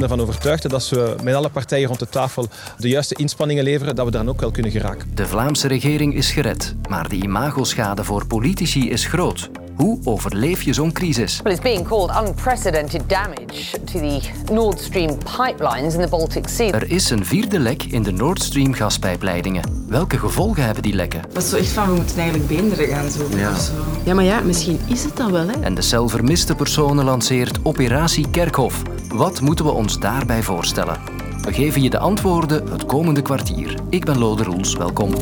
ben 0.00 0.10
ervan 0.10 0.26
overtuigd 0.26 0.62
dat 0.62 0.72
als 0.72 0.90
we 0.90 1.14
met 1.22 1.34
alle 1.34 1.48
partijen 1.48 1.86
rond 1.86 1.98
de 1.98 2.08
tafel 2.08 2.48
de 2.78 2.88
juiste 2.88 3.14
inspanningen 3.14 3.64
leveren, 3.64 3.96
dat 3.96 4.04
we 4.04 4.10
daar 4.10 4.26
ook 4.26 4.40
wel 4.40 4.50
kunnen 4.50 4.72
geraken. 4.72 5.10
De 5.14 5.26
Vlaamse 5.26 5.68
regering 5.68 6.14
is 6.14 6.30
gered, 6.30 6.74
maar 6.88 7.08
de 7.08 7.16
imagoschade 7.16 8.04
voor 8.04 8.26
politici 8.26 8.90
is 8.90 9.04
groot. 9.06 9.50
Hoe 9.74 9.98
overleef 10.04 10.62
je 10.62 10.72
zo'n 10.72 10.92
crisis? 10.92 11.40
Well, 11.42 11.52
it's 11.52 11.62
being 11.62 11.88
called 11.88 12.28
unprecedented 12.28 13.08
damage 13.08 13.80
to 13.92 13.98
the 14.00 14.20
Nord 14.52 14.80
Stream 14.80 15.18
pipelines 15.36 15.94
in 15.94 16.00
the 16.00 16.08
Baltic 16.08 16.48
Sea. 16.48 16.70
Er 16.72 16.90
is 16.90 17.10
een 17.10 17.26
vierde 17.26 17.58
lek 17.58 17.82
in 17.82 18.02
de 18.02 18.10
Nord 18.12 18.42
Stream 18.42 18.72
gaspijpleidingen. 18.74 19.84
Welke 19.88 20.18
gevolgen 20.18 20.64
hebben 20.64 20.82
die 20.82 20.92
lekken? 20.94 21.22
Dat 21.32 21.42
is 21.42 21.48
zo 21.48 21.56
echt 21.56 21.68
van, 21.68 21.86
we 21.88 21.94
moeten 21.94 22.16
eigenlijk 22.18 22.48
beenderen 22.48 22.88
gaan 22.88 23.10
zoeken 23.10 23.38
Ja. 23.38 23.50
of 23.50 23.60
zo. 23.60 23.72
Ja, 24.04 24.14
maar 24.14 24.24
ja, 24.24 24.40
misschien 24.40 24.78
is 24.86 25.04
het 25.04 25.16
dat 25.16 25.30
wel, 25.30 25.48
hè? 25.48 25.60
En 25.60 25.74
de 25.74 25.82
cel 25.82 26.08
vermiste 26.08 26.54
personen 26.54 27.04
lanceert 27.04 27.58
Operatie 27.62 28.30
Kerkhof. 28.30 28.82
Wat 29.14 29.40
moeten 29.40 29.64
we 29.64 29.70
ons 29.70 29.98
daarbij 29.98 30.42
voorstellen? 30.42 31.00
We 31.42 31.52
geven 31.52 31.82
je 31.82 31.90
de 31.90 31.98
antwoorden 31.98 32.70
het 32.70 32.84
komende 32.84 33.22
kwartier. 33.22 33.74
Ik 33.88 34.04
ben 34.04 34.18
Lode 34.18 34.42
Roels, 34.42 34.76
welkom. 34.76 35.12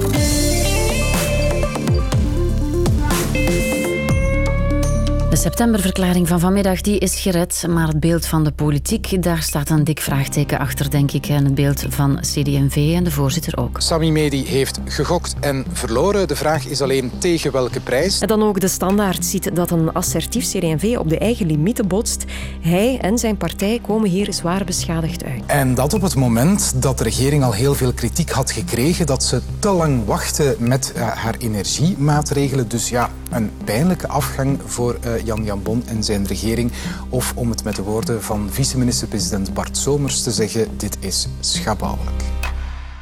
Septemberverklaring 5.39 6.29
van 6.29 6.41
vanmiddag 6.41 6.81
die 6.81 6.99
is 6.99 7.21
gered, 7.21 7.65
maar 7.69 7.87
het 7.87 8.01
beeld 8.01 8.27
van 8.27 8.45
de 8.45 8.53
politiek, 8.53 9.23
daar 9.23 9.43
staat 9.43 9.71
een 9.71 9.85
dik 9.85 10.01
vraagteken 10.01 10.59
achter, 10.59 10.91
denk 10.91 11.13
ik. 11.13 11.27
En 11.27 11.45
het 11.45 11.55
beeld 11.55 11.85
van 11.89 12.19
CD&V 12.21 12.93
en 12.95 13.05
de 13.05 13.11
voorzitter 13.11 13.59
ook. 13.59 13.81
Sami 13.81 14.13
Medi 14.13 14.47
heeft 14.47 14.81
gegokt 14.85 15.35
en 15.41 15.65
verloren. 15.73 16.29
De 16.29 16.37
vraag 16.37 16.67
is 16.67 16.83
alleen 16.83 17.11
tegen 17.19 17.53
welke 17.53 17.81
prijs. 17.81 18.21
En 18.21 18.29
dan 18.29 18.43
ook 18.43 18.61
de 18.61 18.69
standaard 18.69 19.25
ziet 19.25 19.57
dat 19.57 19.71
een 19.71 19.93
assertief 19.93 20.45
CD&V 20.45 20.97
op 20.99 21.09
de 21.09 21.19
eigen 21.19 21.47
limieten 21.47 21.89
botst. 21.89 22.25
Hij 22.61 22.99
en 23.01 23.19
zijn 23.19 23.37
partij 23.37 23.81
komen 23.87 24.11
hier 24.11 24.33
zwaar 24.33 24.65
beschadigd 24.65 25.25
uit. 25.25 25.43
En 25.47 25.75
dat 25.75 25.95
op 25.95 26.03
het 26.03 26.15
moment 26.15 26.83
dat 26.83 26.99
de 26.99 27.05
regering 27.05 27.45
al 27.45 27.53
heel 27.53 27.75
veel 27.75 27.93
kritiek 27.93 28.31
had 28.31 28.51
gekregen 28.51 29.07
dat 29.07 29.23
ze 29.25 29.41
te 29.59 29.71
lang 29.71 30.05
wachtte 30.05 30.57
met 30.59 30.93
eh, 30.93 31.09
haar 31.09 31.35
energiemaatregelen. 31.39 32.69
Dus 32.69 32.89
ja, 32.89 33.11
een 33.31 33.51
pijnlijke 33.65 34.09
afgang 34.09 34.61
voor 34.65 34.97
eh, 35.01 35.25
Jan 35.25 35.45
Jambon 35.45 35.83
en 35.87 36.05
zijn 36.05 36.27
regering. 36.27 36.73
Of 37.09 37.33
om 37.35 37.51
het 37.51 37.65
met 37.65 37.77
de 37.77 37.83
woorden 37.83 38.23
van 38.23 38.49
vice-minister-president 38.51 39.55
Bart 39.55 39.77
Somers 39.77 40.23
te 40.23 40.31
zeggen, 40.31 40.69
dit 40.77 40.97
is 41.01 41.29
schabouwelijk. 41.41 42.23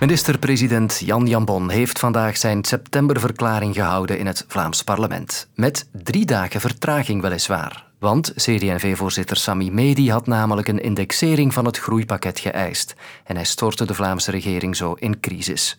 Minister-president 0.00 0.98
Jan 1.04 1.26
Jambon 1.26 1.70
heeft 1.70 1.98
vandaag 1.98 2.36
zijn 2.36 2.64
septemberverklaring 2.64 3.74
gehouden 3.74 4.18
in 4.18 4.26
het 4.26 4.44
Vlaams 4.48 4.82
parlement. 4.82 5.48
Met 5.54 5.88
drie 5.92 6.26
dagen 6.26 6.60
vertraging 6.60 7.22
weliswaar. 7.22 7.86
Want 7.98 8.32
CD&V-voorzitter 8.34 9.36
Sami 9.36 9.70
Medi 9.70 10.10
had 10.10 10.26
namelijk 10.26 10.68
een 10.68 10.82
indexering 10.82 11.54
van 11.54 11.64
het 11.64 11.78
groeipakket 11.78 12.38
geëist. 12.38 12.94
En 13.24 13.36
hij 13.36 13.44
stortte 13.44 13.86
de 13.86 13.94
Vlaamse 13.94 14.30
regering 14.30 14.76
zo 14.76 14.92
in 14.92 15.20
crisis. 15.20 15.78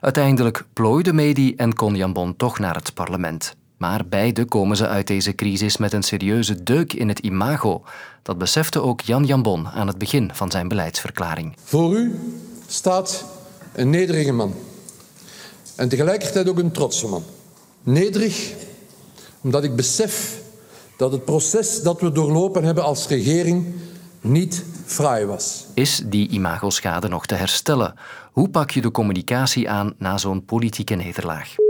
Uiteindelijk 0.00 0.64
plooide 0.72 1.12
Medi 1.12 1.54
en 1.54 1.74
kon 1.74 1.96
Jambon 1.96 2.36
toch 2.36 2.58
naar 2.58 2.74
het 2.74 2.94
parlement. 2.94 3.56
Maar 3.84 4.06
beide 4.08 4.44
komen 4.44 4.76
ze 4.76 4.88
uit 4.88 5.06
deze 5.06 5.34
crisis 5.34 5.76
met 5.76 5.92
een 5.92 6.02
serieuze 6.02 6.62
deuk 6.62 6.92
in 6.92 7.08
het 7.08 7.18
imago. 7.18 7.82
Dat 8.22 8.38
besefte 8.38 8.80
ook 8.80 9.00
Jan 9.00 9.24
Jambon 9.24 9.68
aan 9.68 9.86
het 9.86 9.98
begin 9.98 10.30
van 10.32 10.50
zijn 10.50 10.68
beleidsverklaring. 10.68 11.56
Voor 11.64 11.96
u 11.96 12.18
staat 12.66 13.24
een 13.72 13.90
nederige 13.90 14.32
man. 14.32 14.54
En 15.76 15.88
tegelijkertijd 15.88 16.48
ook 16.48 16.58
een 16.58 16.70
trotse 16.70 17.06
man. 17.06 17.22
Nederig, 17.82 18.52
omdat 19.40 19.64
ik 19.64 19.76
besef 19.76 20.40
dat 20.96 21.12
het 21.12 21.24
proces 21.24 21.82
dat 21.82 22.00
we 22.00 22.12
doorlopen 22.12 22.64
hebben 22.64 22.84
als 22.84 23.08
regering 23.08 23.66
niet 24.20 24.64
fraai 24.84 25.24
was. 25.24 25.66
Is 25.74 26.02
die 26.06 26.28
imagoschade 26.28 27.08
nog 27.08 27.26
te 27.26 27.34
herstellen? 27.34 27.94
Hoe 28.32 28.48
pak 28.48 28.70
je 28.70 28.80
de 28.80 28.90
communicatie 28.90 29.70
aan 29.70 29.94
na 29.98 30.18
zo'n 30.18 30.44
politieke 30.44 30.94
nederlaag? 30.94 31.63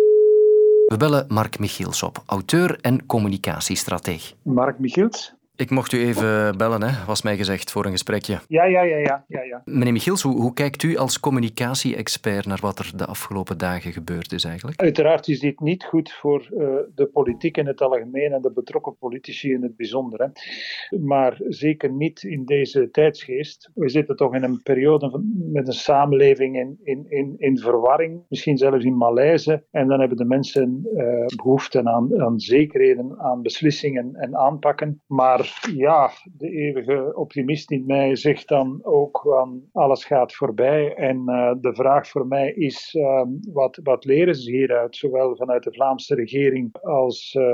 We 0.94 1.00
bellen 1.00 1.24
Mark 1.28 1.58
Michiels 1.58 2.02
op, 2.02 2.22
auteur 2.26 2.78
en 2.80 3.06
communicatiestrateeg. 3.06 4.34
Mark 4.42 4.78
Michiels. 4.78 5.34
Ik 5.56 5.70
mocht 5.70 5.92
u 5.92 5.98
even 6.06 6.58
bellen, 6.58 6.82
hè, 6.82 7.04
was 7.06 7.22
mij 7.22 7.36
gezegd, 7.36 7.70
voor 7.70 7.84
een 7.84 7.90
gesprekje. 7.90 8.38
Ja, 8.48 8.64
ja, 8.64 8.82
ja, 8.82 8.96
ja. 8.96 9.24
ja, 9.28 9.42
ja. 9.42 9.62
Meneer 9.64 9.92
Michiels, 9.92 10.22
hoe, 10.22 10.40
hoe 10.40 10.52
kijkt 10.52 10.82
u 10.82 10.96
als 10.96 11.20
communicatie-expert 11.20 12.46
naar 12.46 12.58
wat 12.60 12.78
er 12.78 12.92
de 12.96 13.06
afgelopen 13.06 13.58
dagen 13.58 13.92
gebeurd 13.92 14.32
is 14.32 14.44
eigenlijk? 14.44 14.80
Uiteraard 14.80 15.28
is 15.28 15.40
dit 15.40 15.60
niet 15.60 15.84
goed 15.84 16.12
voor 16.12 16.48
uh, 16.52 16.74
de 16.94 17.06
politiek 17.06 17.56
in 17.56 17.66
het 17.66 17.80
algemeen 17.80 18.32
en 18.32 18.42
de 18.42 18.52
betrokken 18.52 18.96
politici 18.98 19.52
in 19.52 19.62
het 19.62 19.76
bijzonder. 19.76 20.20
Hè. 20.20 20.98
Maar 20.98 21.40
zeker 21.48 21.92
niet 21.92 22.22
in 22.22 22.44
deze 22.44 22.90
tijdsgeest. 22.90 23.70
We 23.74 23.88
zitten 23.88 24.16
toch 24.16 24.34
in 24.34 24.42
een 24.42 24.62
periode 24.62 25.10
van, 25.10 25.32
met 25.52 25.66
een 25.66 25.72
samenleving 25.72 26.56
in, 26.56 26.78
in, 26.82 27.06
in, 27.08 27.34
in 27.38 27.58
verwarring, 27.58 28.22
misschien 28.28 28.56
zelfs 28.56 28.84
in 28.84 28.96
malaise. 28.96 29.64
En 29.70 29.88
dan 29.88 30.00
hebben 30.00 30.16
de 30.16 30.24
mensen 30.24 30.86
uh, 30.94 31.26
behoefte 31.36 31.84
aan, 31.84 32.20
aan 32.22 32.40
zekerheden, 32.40 33.18
aan 33.18 33.42
beslissingen 33.42 34.14
en 34.14 34.36
aanpakken. 34.36 35.02
Maar 35.06 35.43
ja, 35.74 36.10
de 36.24 36.50
eeuwige 36.50 37.12
optimist 37.14 37.70
in 37.70 37.86
mij 37.86 38.16
zegt 38.16 38.48
dan 38.48 38.80
ook 38.82 39.20
van 39.24 39.62
alles 39.72 40.04
gaat 40.04 40.34
voorbij. 40.34 40.94
En 40.94 41.22
uh, 41.26 41.52
de 41.60 41.74
vraag 41.74 42.08
voor 42.08 42.26
mij 42.26 42.52
is, 42.52 42.94
uh, 42.98 43.22
wat, 43.52 43.80
wat 43.82 44.04
leren 44.04 44.34
ze 44.34 44.50
hieruit, 44.50 44.96
zowel 44.96 45.36
vanuit 45.36 45.62
de 45.62 45.72
Vlaamse 45.72 46.14
regering 46.14 46.76
als 46.82 47.34
uh, 47.38 47.44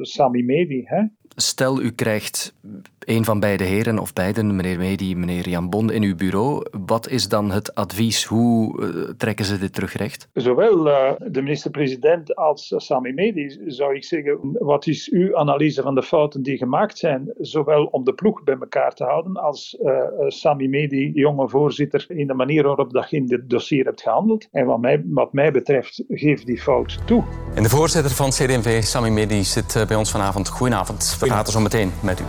Sami 0.00 0.44
Medi? 0.44 0.82
Hè? 0.84 1.02
Stel, 1.36 1.82
u 1.82 1.90
krijgt 1.90 2.54
een 2.98 3.24
van 3.24 3.40
beide 3.40 3.64
heren, 3.64 3.98
of 3.98 4.12
beiden, 4.12 4.56
meneer 4.56 4.78
Medi, 4.78 5.16
meneer 5.16 5.48
Jan 5.48 5.70
Bon, 5.70 5.90
in 5.90 6.02
uw 6.02 6.16
bureau. 6.16 6.66
Wat 6.86 7.08
is 7.08 7.28
dan 7.28 7.50
het 7.50 7.74
advies? 7.74 8.24
Hoe 8.24 8.82
uh, 8.82 9.08
trekken 9.16 9.44
ze 9.44 9.58
dit 9.58 9.72
terugrecht? 9.72 10.28
Zowel 10.32 10.82
de 11.18 11.42
minister-president 11.42 12.36
als 12.36 12.74
Sami 12.76 13.12
Medi 13.12 13.60
zou 13.66 13.94
ik 13.94 14.04
zeggen, 14.04 14.38
wat 14.52 14.86
is 14.86 15.10
uw 15.10 15.36
analyse 15.36 15.82
van 15.82 15.94
de 15.94 16.02
fouten 16.02 16.42
die 16.42 16.56
gemaakt 16.56 16.98
zijn? 16.98 17.31
Zowel 17.40 17.84
om 17.84 18.04
de 18.04 18.12
ploeg 18.12 18.42
bij 18.44 18.56
elkaar 18.60 18.94
te 18.94 19.04
houden, 19.04 19.36
als 19.36 19.76
uh, 19.82 20.02
Sami 20.26 20.68
Medi, 20.68 21.10
jonge 21.14 21.48
voorzitter, 21.48 22.04
in 22.08 22.26
de 22.26 22.34
manier 22.34 22.62
waarop 22.62 22.92
dat 22.92 23.10
je 23.10 23.16
in 23.16 23.26
dit 23.26 23.50
dossier 23.50 23.84
hebt 23.84 24.02
gehandeld. 24.02 24.48
En 24.50 24.66
wat 24.66 24.80
mij, 24.80 25.02
wat 25.06 25.32
mij 25.32 25.52
betreft, 25.52 26.04
geef 26.08 26.44
die 26.44 26.60
fout 26.60 26.98
toe. 27.04 27.24
En 27.54 27.62
de 27.62 27.68
voorzitter 27.68 28.10
van 28.10 28.30
CD&V, 28.30 28.82
Sami 28.82 29.10
Medi, 29.10 29.44
zit 29.44 29.84
bij 29.88 29.96
ons 29.96 30.10
vanavond. 30.10 30.48
Goedenavond. 30.48 31.16
We 31.20 31.26
praten 31.26 31.52
zo 31.52 31.60
meteen 31.60 31.92
met 32.02 32.20
u. 32.20 32.24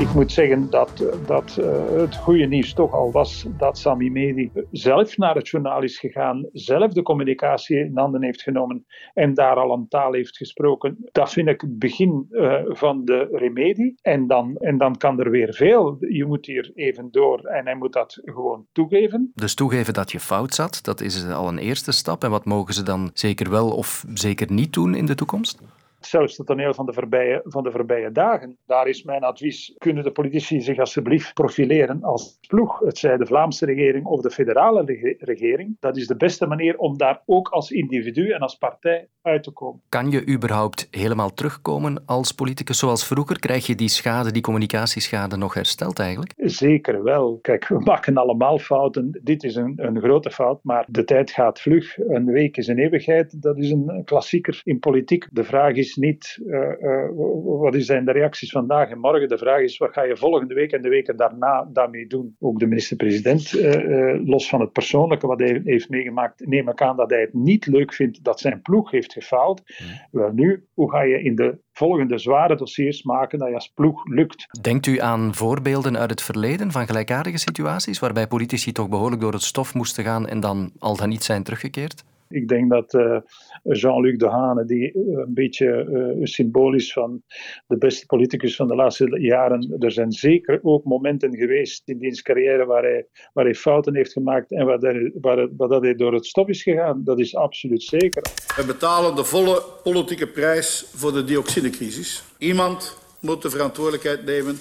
Ik 0.00 0.14
moet 0.14 0.32
zeggen 0.32 0.70
dat, 0.70 1.04
dat 1.26 1.56
uh, 1.60 1.66
het 2.00 2.16
goede 2.16 2.46
nieuws 2.46 2.72
toch 2.72 2.92
al 2.92 3.12
was 3.12 3.46
dat 3.58 3.78
Sami 3.78 4.10
Medi 4.10 4.50
zelf 4.70 5.16
naar 5.16 5.34
het 5.34 5.48
journaal 5.48 5.82
is 5.82 5.98
gegaan, 5.98 6.48
zelf 6.52 6.92
de 6.92 7.02
communicatie 7.02 7.78
in 7.78 7.98
handen 7.98 8.22
heeft 8.22 8.42
genomen 8.42 8.86
en 9.14 9.34
daar 9.34 9.56
al 9.56 9.72
een 9.72 9.88
taal 9.88 10.12
heeft 10.12 10.36
gesproken. 10.36 10.96
Dat 11.12 11.32
vind 11.32 11.48
ik 11.48 11.60
het 11.60 11.78
begin 11.78 12.26
uh, 12.30 12.54
van 12.66 13.04
de 13.04 13.28
remedie. 13.32 13.94
En 14.02 14.26
dan, 14.26 14.56
en 14.56 14.78
dan 14.78 14.96
kan 14.96 15.20
er 15.20 15.30
weer 15.30 15.54
veel. 15.54 15.96
Je 15.98 16.24
moet 16.24 16.46
hier 16.46 16.70
even 16.74 17.08
door 17.10 17.44
en 17.44 17.64
hij 17.64 17.76
moet 17.76 17.92
dat 17.92 18.18
gewoon 18.24 18.66
toegeven. 18.72 19.32
Dus 19.34 19.54
toegeven 19.54 19.94
dat 19.94 20.12
je 20.12 20.20
fout 20.20 20.54
zat, 20.54 20.78
dat 20.82 21.00
is 21.00 21.28
al 21.28 21.48
een 21.48 21.58
eerste 21.58 21.92
stap. 21.92 22.24
En 22.24 22.30
wat 22.30 22.44
mogen 22.44 22.74
ze 22.74 22.82
dan 22.82 23.10
zeker 23.14 23.50
wel 23.50 23.70
of 23.70 24.04
zeker 24.14 24.52
niet 24.52 24.72
doen 24.72 24.94
in 24.94 25.06
de 25.06 25.14
toekomst? 25.14 25.58
Zelfs 26.00 26.36
het 26.36 26.46
toneel 26.46 26.74
van 26.74 26.86
de, 26.86 26.92
voorbije, 26.92 27.40
van 27.44 27.62
de 27.62 27.70
voorbije 27.70 28.12
dagen. 28.12 28.56
Daar 28.66 28.86
is 28.86 29.02
mijn 29.02 29.22
advies, 29.22 29.74
kunnen 29.78 30.04
de 30.04 30.10
politici 30.10 30.60
zich 30.60 30.78
alsjeblieft 30.78 31.34
profileren 31.34 32.02
als 32.02 32.38
ploeg, 32.48 32.78
het 32.78 32.98
zij 32.98 33.16
de 33.16 33.26
Vlaamse 33.26 33.66
regering 33.66 34.04
of 34.04 34.20
de 34.20 34.30
federale 34.30 34.84
regering. 35.18 35.76
Dat 35.80 35.96
is 35.96 36.06
de 36.06 36.16
beste 36.16 36.46
manier 36.46 36.78
om 36.78 36.96
daar 36.96 37.22
ook 37.26 37.48
als 37.48 37.70
individu 37.70 38.30
en 38.30 38.40
als 38.40 38.54
partij 38.54 39.08
uit 39.22 39.42
te 39.42 39.50
komen. 39.50 39.80
Kan 39.88 40.10
je 40.10 40.28
überhaupt 40.28 40.88
helemaal 40.90 41.32
terugkomen 41.32 42.02
als 42.06 42.32
politicus 42.32 42.78
zoals 42.78 43.06
vroeger? 43.06 43.38
Krijg 43.38 43.66
je 43.66 43.74
die 43.74 43.88
schade, 43.88 44.32
die 44.32 44.42
communicatieschade 44.42 45.36
nog 45.36 45.54
hersteld 45.54 45.98
eigenlijk? 45.98 46.32
Zeker 46.36 47.02
wel. 47.02 47.38
Kijk, 47.42 47.68
we 47.68 47.78
maken 47.78 48.16
allemaal 48.16 48.58
fouten. 48.58 49.20
Dit 49.22 49.44
is 49.44 49.54
een, 49.54 49.72
een 49.76 50.00
grote 50.00 50.30
fout, 50.30 50.60
maar 50.62 50.84
de 50.88 51.04
tijd 51.04 51.30
gaat 51.30 51.60
vlug. 51.60 51.98
Een 51.98 52.24
week 52.24 52.56
is 52.56 52.66
een 52.66 52.78
eeuwigheid. 52.78 53.42
Dat 53.42 53.58
is 53.58 53.70
een 53.70 54.02
klassieker 54.04 54.60
in 54.64 54.78
politiek. 54.78 55.28
De 55.30 55.44
vraag 55.44 55.74
is 55.74 55.89
niet 55.96 56.40
uh, 56.46 56.58
uh, 56.80 57.08
wat 57.44 57.74
zijn 57.78 58.04
de 58.04 58.12
reacties 58.12 58.50
vandaag 58.50 58.90
en 58.90 58.98
morgen. 58.98 59.28
De 59.28 59.38
vraag 59.38 59.60
is 59.60 59.78
wat 59.78 59.92
ga 59.92 60.02
je 60.02 60.16
volgende 60.16 60.54
week 60.54 60.72
en 60.72 60.82
de 60.82 60.88
weken 60.88 61.16
daarna 61.16 61.68
daarmee 61.72 62.06
doen. 62.06 62.36
Ook 62.38 62.58
de 62.58 62.66
minister-president, 62.66 63.52
uh, 63.52 64.26
los 64.26 64.48
van 64.48 64.60
het 64.60 64.72
persoonlijke 64.72 65.26
wat 65.26 65.38
hij 65.38 65.60
heeft 65.64 65.88
meegemaakt, 65.88 66.46
neem 66.46 66.68
ik 66.68 66.82
aan 66.82 66.96
dat 66.96 67.10
hij 67.10 67.20
het 67.20 67.34
niet 67.34 67.66
leuk 67.66 67.94
vindt 67.94 68.24
dat 68.24 68.40
zijn 68.40 68.62
ploeg 68.62 68.90
heeft 68.90 69.12
gefaald. 69.12 69.62
Hmm. 69.64 69.86
Wel 70.10 70.32
nu, 70.32 70.66
hoe 70.74 70.90
ga 70.90 71.02
je 71.02 71.22
in 71.22 71.34
de 71.34 71.58
volgende 71.72 72.18
zware 72.18 72.56
dossiers 72.56 73.02
maken 73.02 73.38
dat 73.38 73.48
je 73.48 73.54
als 73.54 73.72
ploeg 73.74 74.06
lukt? 74.06 74.46
Denkt 74.60 74.86
u 74.86 75.00
aan 75.00 75.34
voorbeelden 75.34 75.98
uit 75.98 76.10
het 76.10 76.22
verleden 76.22 76.70
van 76.70 76.86
gelijkaardige 76.86 77.38
situaties 77.38 77.98
waarbij 77.98 78.26
politici 78.26 78.72
toch 78.72 78.88
behoorlijk 78.88 79.20
door 79.20 79.32
het 79.32 79.42
stof 79.42 79.74
moesten 79.74 80.04
gaan 80.04 80.26
en 80.26 80.40
dan 80.40 80.72
al 80.78 80.96
dan 80.96 81.08
niet 81.08 81.24
zijn 81.24 81.42
teruggekeerd? 81.42 82.04
Ik 82.30 82.48
denk 82.48 82.70
dat 82.70 82.94
uh, 82.94 83.18
Jean-Luc 83.62 84.18
Dehane, 84.18 84.64
die 84.64 84.96
een 84.96 85.34
beetje 85.34 85.86
uh, 85.90 86.24
symbool 86.24 86.74
is 86.74 86.92
van 86.92 87.22
de 87.66 87.78
beste 87.78 88.06
politicus 88.06 88.56
van 88.56 88.68
de 88.68 88.74
laatste 88.74 89.20
jaren, 89.20 89.76
er 89.78 89.92
zijn 89.92 90.12
zeker 90.12 90.58
ook 90.62 90.84
momenten 90.84 91.36
geweest 91.36 91.88
in 91.88 91.98
diens 91.98 92.22
carrière 92.22 92.64
waar 92.64 92.82
hij, 92.82 93.06
waar 93.32 93.44
hij 93.44 93.54
fouten 93.54 93.96
heeft 93.96 94.12
gemaakt 94.12 94.52
en 94.52 94.66
waar, 94.66 94.78
hij, 94.78 95.12
waar, 95.20 95.48
waar 95.56 95.68
dat 95.68 95.82
hij 95.82 95.94
door 95.94 96.12
het 96.12 96.26
stop 96.26 96.48
is 96.48 96.62
gegaan. 96.62 97.04
Dat 97.04 97.18
is 97.18 97.34
absoluut 97.34 97.82
zeker. 97.82 98.22
We 98.56 98.64
betalen 98.66 99.16
de 99.16 99.24
volle 99.24 99.62
politieke 99.82 100.26
prijs 100.26 100.90
voor 100.94 101.12
de 101.12 101.24
dioxinecrisis. 101.24 102.22
Iemand 102.38 102.98
moet 103.20 103.42
de 103.42 103.50
verantwoordelijkheid 103.50 104.24
nemen 104.24 104.56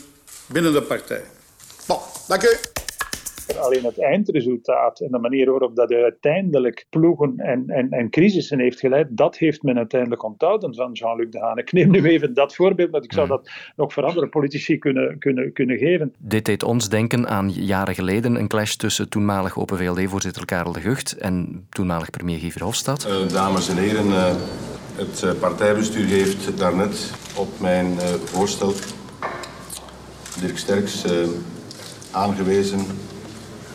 binnen 0.51 0.73
de 0.73 0.81
partij. 0.81 1.21
Dank 2.27 2.43
u. 2.43 2.57
Alleen 3.57 3.83
het 3.83 3.99
eindresultaat 3.99 4.99
en 4.99 5.11
de 5.11 5.19
manier 5.19 5.49
waarop 5.49 5.75
dat 5.75 5.93
uiteindelijk 5.93 6.85
ploegen 6.89 7.33
en, 7.37 7.63
en, 7.67 7.89
en 7.89 8.09
crisissen 8.09 8.59
heeft 8.59 8.79
geleid, 8.79 9.07
dat 9.09 9.37
heeft 9.37 9.63
men 9.63 9.77
uiteindelijk 9.77 10.23
onthouden 10.23 10.75
van 10.75 10.91
Jean-Luc 10.91 11.29
Dehaene. 11.29 11.61
Ik 11.61 11.71
neem 11.71 11.91
nu 11.91 12.03
even 12.09 12.33
dat 12.33 12.55
voorbeeld, 12.55 12.91
maar 12.91 13.03
ik 13.03 13.13
zou 13.13 13.27
dat 13.27 13.49
nog 13.75 13.93
voor 13.93 14.03
andere 14.03 14.27
politici 14.27 14.77
kunnen, 14.77 15.19
kunnen, 15.19 15.53
kunnen 15.53 15.77
geven. 15.77 16.13
Dit 16.17 16.45
deed 16.45 16.63
ons 16.63 16.89
denken 16.89 17.27
aan 17.27 17.49
jaren 17.49 17.95
geleden 17.95 18.35
een 18.35 18.47
clash 18.47 18.75
tussen 18.75 19.09
toenmalig 19.09 19.57
Open 19.57 19.77
VLD-voorzitter 19.77 20.45
Karel 20.45 20.71
de 20.71 20.79
Gucht 20.79 21.17
en 21.17 21.65
toenmalig 21.69 22.09
premier 22.09 22.39
Guy 22.39 22.51
Verhofstadt. 22.51 23.07
Uh, 23.07 23.33
dames 23.33 23.69
en 23.69 23.77
heren, 23.77 24.07
uh, 24.07 24.35
het 24.95 25.21
uh, 25.25 25.31
partijbestuur 25.39 26.05
heeft 26.05 26.57
daarnet 26.57 27.11
op 27.37 27.59
mijn 27.59 27.99
voorstel 28.25 28.73
Dirk 30.41 30.57
Sterks 30.57 31.05
aangewezen 32.11 32.79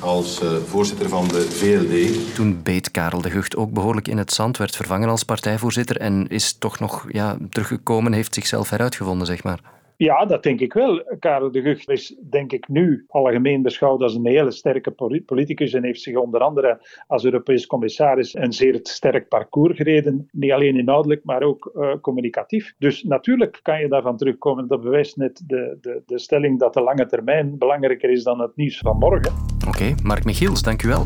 als 0.04 0.42
uh, 0.42 0.48
voorzitter 0.68 1.08
van 1.08 1.28
de 1.28 1.40
VLD. 1.50 2.34
Toen 2.34 2.62
beet 2.62 2.90
Karel 2.90 3.20
de 3.20 3.30
Gucht 3.30 3.56
ook 3.56 3.72
behoorlijk 3.72 4.08
in 4.08 4.18
het 4.18 4.32
zand, 4.32 4.56
werd 4.56 4.76
vervangen 4.76 5.08
als 5.08 5.22
partijvoorzitter 5.22 5.96
en 5.96 6.28
is 6.28 6.56
toch 6.58 6.78
nog 6.78 7.06
ja, 7.08 7.36
teruggekomen, 7.50 8.12
heeft 8.12 8.34
zichzelf 8.34 8.70
heruitgevonden, 8.70 9.26
zeg 9.26 9.42
maar. 9.42 9.60
Ja, 9.96 10.24
dat 10.24 10.42
denk 10.42 10.60
ik 10.60 10.72
wel. 10.72 11.16
Karel 11.18 11.50
de 11.50 11.62
Gucht 11.62 11.88
is, 11.88 12.16
denk 12.30 12.52
ik, 12.52 12.68
nu 12.68 13.04
algemeen 13.08 13.62
beschouwd 13.62 14.02
als 14.02 14.14
een 14.14 14.26
hele 14.26 14.50
sterke 14.50 14.90
politicus 15.26 15.72
en 15.72 15.84
heeft 15.84 16.00
zich 16.00 16.16
onder 16.16 16.40
andere 16.40 16.86
als 17.06 17.24
Europees 17.24 17.66
commissaris 17.66 18.34
een 18.34 18.52
zeer 18.52 18.78
sterk 18.82 19.28
parcours 19.28 19.76
gereden. 19.76 20.28
Niet 20.32 20.52
alleen 20.52 20.76
inhoudelijk, 20.76 21.24
maar 21.24 21.42
ook 21.42 21.70
uh, 21.74 21.94
communicatief. 22.00 22.74
Dus 22.78 23.02
natuurlijk 23.02 23.60
kan 23.62 23.80
je 23.80 23.88
daarvan 23.88 24.16
terugkomen. 24.16 24.68
Dat 24.68 24.82
bewijst 24.82 25.16
net 25.16 25.42
de, 25.46 25.78
de, 25.80 26.02
de 26.06 26.18
stelling 26.18 26.58
dat 26.58 26.74
de 26.74 26.80
lange 26.80 27.06
termijn 27.06 27.58
belangrijker 27.58 28.10
is 28.10 28.22
dan 28.22 28.40
het 28.40 28.56
nieuws 28.56 28.78
van 28.78 28.98
morgen. 28.98 29.32
Oké, 29.68 29.94
Mark 30.02 30.24
Michiels, 30.24 30.62
dank 30.62 30.82
u 30.82 30.88
wel. 30.88 31.04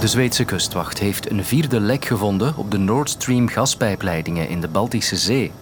De 0.00 0.08
Zweedse 0.08 0.44
kustwacht 0.44 0.98
heeft 0.98 1.30
een 1.30 1.44
vierde 1.44 1.80
lek 1.80 2.04
gevonden 2.04 2.56
op 2.56 2.70
de 2.70 2.78
Nord 2.78 3.10
Stream 3.10 3.48
gaspijpleidingen 3.48 4.48
in 4.48 4.60
de 4.60 4.68
Baltische 4.68 5.16
Zee. 5.16 5.52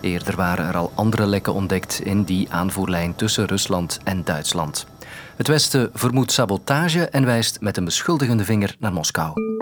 Eerder 0.00 0.36
waren 0.36 0.66
er 0.66 0.76
al 0.76 0.92
andere 0.94 1.26
lekken 1.26 1.54
ontdekt 1.54 2.00
in 2.00 2.22
die 2.22 2.52
aanvoerlijn 2.52 3.14
tussen 3.14 3.46
Rusland 3.46 3.98
en 4.04 4.24
Duitsland. 4.24 4.86
Het 5.36 5.48
Westen 5.48 5.90
vermoedt 5.94 6.32
sabotage 6.32 7.08
en 7.08 7.24
wijst 7.24 7.60
met 7.60 7.76
een 7.76 7.84
beschuldigende 7.84 8.44
vinger 8.44 8.76
naar 8.78 8.92
Moskou. 8.92 9.53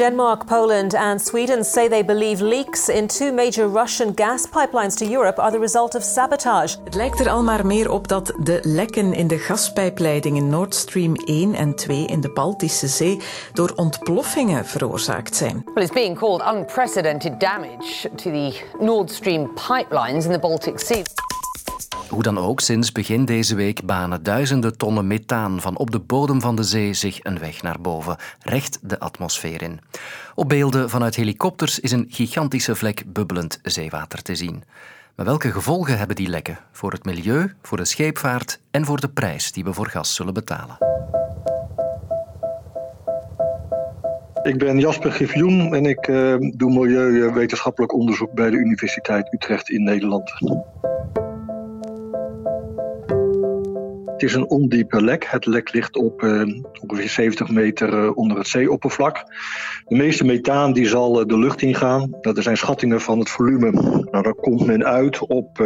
Denmark, 0.00 0.46
Poland, 0.46 0.94
and 0.94 1.20
Sweden 1.20 1.64
say 1.64 1.88
they 1.88 2.04
believe 2.04 2.44
leaks 2.44 2.88
in 2.88 3.06
two 3.06 3.32
major 3.32 3.68
Russian 3.68 4.12
gas 4.14 4.46
pipelines 4.46 4.96
to 4.96 5.04
Europe 5.04 5.42
are 5.42 5.50
the 5.50 5.58
result 5.58 5.94
of 5.94 6.02
sabotage. 6.02 6.76
Het 6.84 6.94
lijkt 6.94 7.20
er 7.20 7.30
al 7.30 7.42
maar 7.42 7.66
meer 7.66 7.90
op 7.90 8.08
dat 8.08 8.32
de 8.38 8.60
lekken 8.62 9.12
in 9.12 9.26
de 9.26 9.38
gaspijpleidingen 9.38 10.48
Nord 10.48 10.74
Stream 10.74 11.14
1 11.14 11.54
en 11.54 11.74
2 11.74 12.04
in 12.06 12.20
de 12.20 12.32
Baltische 12.32 12.88
Zee 12.88 13.20
door 13.52 13.72
ontploffingen 13.76 14.66
veroorzaakt 14.66 15.36
zijn. 15.36 15.62
Well, 15.74 15.84
it's 15.84 15.92
being 15.92 16.18
called 16.18 16.54
unprecedented 16.54 17.40
damage 17.40 18.08
to 18.14 18.30
the 18.30 18.60
Nord 18.78 19.10
Stream 19.10 19.50
pipelines 19.54 20.24
in 20.24 20.32
the 20.32 20.38
Baltic 20.38 20.78
Sea. 20.78 21.02
Hoe 22.10 22.22
dan 22.22 22.38
ook, 22.38 22.60
sinds 22.60 22.92
begin 22.92 23.24
deze 23.24 23.54
week 23.54 23.86
banen 23.86 24.22
duizenden 24.22 24.76
tonnen 24.76 25.06
methaan 25.06 25.60
van 25.60 25.76
op 25.76 25.90
de 25.90 25.98
bodem 25.98 26.40
van 26.40 26.56
de 26.56 26.62
zee 26.62 26.94
zich 26.94 27.18
een 27.22 27.38
weg 27.38 27.62
naar 27.62 27.80
boven, 27.80 28.16
recht 28.42 28.78
de 28.82 28.98
atmosfeer 28.98 29.62
in. 29.62 29.80
Op 30.34 30.48
beelden 30.48 30.90
vanuit 30.90 31.14
helikopters 31.14 31.80
is 31.80 31.92
een 31.92 32.06
gigantische 32.08 32.74
vlek 32.74 33.02
bubbelend 33.06 33.58
zeewater 33.62 34.22
te 34.22 34.34
zien. 34.34 34.62
Maar 35.16 35.26
welke 35.26 35.52
gevolgen 35.52 35.98
hebben 35.98 36.16
die 36.16 36.28
lekken 36.28 36.58
voor 36.72 36.92
het 36.92 37.04
milieu, 37.04 37.52
voor 37.62 37.76
de 37.76 37.84
scheepvaart 37.84 38.60
en 38.70 38.84
voor 38.84 39.00
de 39.00 39.08
prijs 39.08 39.52
die 39.52 39.64
we 39.64 39.72
voor 39.72 39.88
gas 39.88 40.14
zullen 40.14 40.34
betalen? 40.34 40.78
Ik 44.42 44.58
ben 44.58 44.78
Jasper 44.78 45.12
Gifjoen 45.12 45.74
en 45.74 45.86
ik 45.86 46.06
uh, 46.06 46.34
doe 46.38 46.72
milieuwetenschappelijk 46.72 47.92
onderzoek 47.94 48.32
bij 48.32 48.50
de 48.50 48.56
Universiteit 48.56 49.32
Utrecht 49.32 49.70
in 49.70 49.82
Nederland. 49.82 50.32
Het 54.20 54.28
is 54.28 54.34
een 54.34 54.50
ondiepe 54.50 55.02
lek. 55.02 55.26
Het 55.26 55.46
lek 55.46 55.72
ligt 55.72 55.96
op 55.96 56.22
uh, 56.22 56.42
ongeveer 56.86 57.08
70 57.08 57.50
meter 57.50 58.04
uh, 58.04 58.16
onder 58.16 58.38
het 58.38 58.46
zeeoppervlak. 58.46 59.16
De 59.86 59.96
meeste 59.96 60.24
methaan 60.24 60.72
die 60.72 60.86
zal 60.86 61.20
uh, 61.20 61.26
de 61.26 61.38
lucht 61.38 61.62
ingaan. 61.62 62.10
Nou, 62.20 62.36
er 62.36 62.42
zijn 62.42 62.56
schattingen 62.56 63.00
van 63.00 63.18
het 63.18 63.28
volume. 63.28 63.70
Nou, 64.10 64.32
komt 64.32 64.66
men 64.66 64.84
uit 64.84 65.26
op 65.26 65.58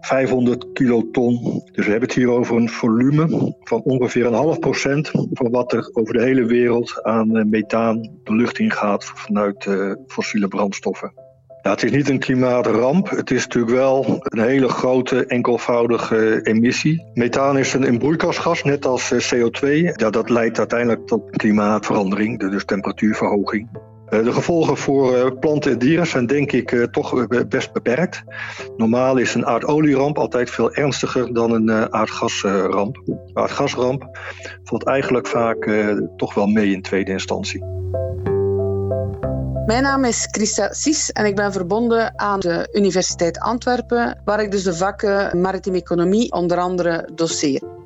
500 0.00 0.66
kiloton. 0.72 1.62
Dus 1.72 1.84
we 1.84 1.90
hebben 1.90 2.08
het 2.08 2.18
hier 2.18 2.30
over 2.30 2.56
een 2.56 2.68
volume 2.68 3.54
van 3.60 3.80
ongeveer 3.82 4.26
een 4.26 4.32
half 4.32 4.58
procent 4.58 5.10
van 5.10 5.50
wat 5.50 5.72
er 5.72 5.90
over 5.92 6.14
de 6.14 6.22
hele 6.22 6.44
wereld 6.44 7.02
aan 7.02 7.48
methaan 7.48 8.00
de 8.24 8.34
lucht 8.34 8.58
ingaat 8.58 9.04
vanuit 9.04 9.68
fossiele 10.06 10.48
brandstoffen. 10.48 11.27
Ja, 11.62 11.70
het 11.70 11.82
is 11.82 11.90
niet 11.90 12.08
een 12.08 12.18
klimaatramp. 12.18 13.10
Het 13.10 13.30
is 13.30 13.42
natuurlijk 13.42 13.74
wel 13.74 14.18
een 14.22 14.42
hele 14.42 14.68
grote 14.68 15.26
enkelvoudige 15.26 16.40
emissie. 16.42 17.04
Methaan 17.14 17.58
is 17.58 17.72
een 17.72 17.98
broeikasgas, 17.98 18.62
net 18.62 18.86
als 18.86 19.10
eh, 19.10 19.34
CO2. 19.34 19.68
Ja, 19.92 20.10
dat 20.10 20.30
leidt 20.30 20.58
uiteindelijk 20.58 21.06
tot 21.06 21.30
klimaatverandering, 21.30 22.50
dus 22.50 22.64
temperatuurverhoging. 22.64 23.68
Eh, 24.08 24.24
de 24.24 24.32
gevolgen 24.32 24.76
voor 24.76 25.14
eh, 25.14 25.30
planten 25.40 25.72
en 25.72 25.78
dieren 25.78 26.06
zijn 26.06 26.26
denk 26.26 26.52
ik 26.52 26.88
toch 26.90 27.26
best 27.48 27.72
beperkt. 27.72 28.22
Normaal 28.76 29.16
is 29.16 29.34
een 29.34 29.46
aardolieramp 29.46 30.18
altijd 30.18 30.50
veel 30.50 30.72
ernstiger 30.72 31.34
dan 31.34 31.52
een 31.52 31.92
aardgasramp. 31.92 32.96
Aardgasramp 33.32 34.18
valt 34.64 34.84
eigenlijk 34.84 35.26
vaak 35.26 35.70
toch 36.16 36.34
wel 36.34 36.46
mee 36.46 36.72
in 36.72 36.82
tweede 36.82 37.10
instantie. 37.10 37.64
Mijn 39.68 39.82
naam 39.82 40.04
is 40.04 40.28
Christa 40.30 40.72
Sis 40.72 41.12
en 41.12 41.26
ik 41.26 41.36
ben 41.36 41.52
verbonden 41.52 42.18
aan 42.18 42.40
de 42.40 42.68
Universiteit 42.72 43.38
Antwerpen, 43.38 44.20
waar 44.24 44.42
ik 44.42 44.50
dus 44.50 44.62
de 44.62 44.74
vakken 44.74 45.40
maritime 45.40 45.76
economie 45.76 46.32
onder 46.32 46.58
andere 46.58 47.08
doseer. 47.14 47.77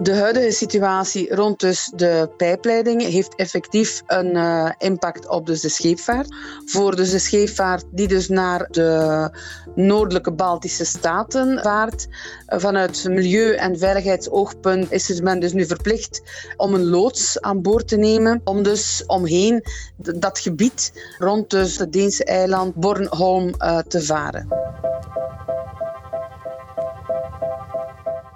De 0.00 0.14
huidige 0.14 0.50
situatie 0.50 1.34
rond 1.34 1.60
dus 1.60 1.92
de 1.94 2.30
pijpleidingen 2.36 3.10
heeft 3.10 3.34
effectief 3.34 4.02
een 4.06 4.36
uh, 4.36 4.70
impact 4.78 5.28
op 5.28 5.46
dus 5.46 5.60
de 5.60 5.68
scheepvaart. 5.68 6.34
Voor 6.64 6.96
dus 6.96 7.10
de 7.10 7.18
scheepvaart 7.18 7.84
die 7.90 8.08
dus 8.08 8.28
naar 8.28 8.68
de 8.70 9.30
noordelijke 9.74 10.32
Baltische 10.32 10.84
staten 10.84 11.62
vaart. 11.62 12.08
Vanuit 12.46 13.04
milieu- 13.08 13.54
en 13.54 13.78
veiligheidsoogpunt 13.78 14.92
is 14.92 15.06
dus 15.06 15.20
men 15.20 15.40
dus 15.40 15.52
nu 15.52 15.66
verplicht 15.66 16.22
om 16.56 16.74
een 16.74 16.86
loods 16.86 17.40
aan 17.40 17.62
boord 17.62 17.88
te 17.88 17.96
nemen. 17.96 18.40
Om 18.44 18.62
dus 18.62 19.04
omheen 19.06 19.64
dat 19.96 20.38
gebied 20.38 20.92
rond 21.18 21.50
dus 21.50 21.78
het 21.78 21.92
Deense 21.92 22.24
eiland 22.24 22.74
Bornholm 22.74 23.54
uh, 23.58 23.78
te 23.78 24.02
varen. 24.02 24.48